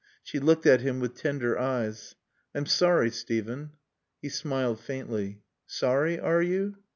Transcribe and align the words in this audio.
She 0.23 0.39
looked 0.39 0.65
at 0.65 0.81
him 0.81 0.99
with 0.99 1.13
tender 1.13 1.59
eyes. 1.59 2.15
"I'm 2.55 2.65
sorry, 2.65 3.11
Steven." 3.11 3.73
He 4.19 4.29
smiled 4.29 4.79
faintly. 4.79 5.43
"Sorry, 5.67 6.19
are 6.19 6.41
you?" 6.41 6.77